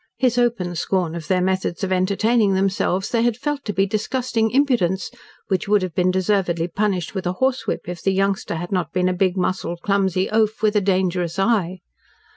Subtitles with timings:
[0.17, 4.49] His open scorn of their methods of entertaining themselves they had felt to be disgusting
[4.49, 5.11] impudence,
[5.47, 9.07] which would have been deservedly punished with a horsewhip, if the youngster had not been
[9.09, 11.81] a big muscled, clumsy oaf, with a dangerous eye.